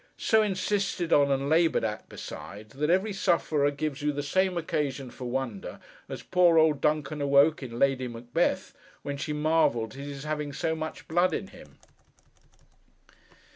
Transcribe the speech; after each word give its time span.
So 0.17 0.41
insisted 0.41 1.13
on, 1.13 1.29
and 1.29 1.47
laboured 1.47 1.83
at, 1.83 2.09
besides, 2.09 2.73
that 2.73 2.89
every 2.89 3.13
sufferer 3.13 3.69
gives 3.69 4.01
you 4.01 4.11
the 4.11 4.23
same 4.23 4.57
occasion 4.57 5.11
for 5.11 5.25
wonder 5.29 5.79
as 6.09 6.23
poor 6.23 6.57
old 6.57 6.81
Duncan 6.81 7.21
awoke, 7.21 7.61
in 7.61 7.77
Lady 7.77 8.07
Macbeth, 8.07 8.73
when 9.03 9.17
she 9.17 9.31
marvelled 9.31 9.93
at 9.93 9.99
his 9.99 10.23
having 10.23 10.53
so 10.53 10.75
much 10.75 11.07
blood 11.07 11.35
in 11.35 11.49
him. 11.49 11.77